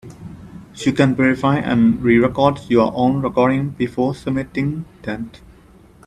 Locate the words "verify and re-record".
1.13-2.61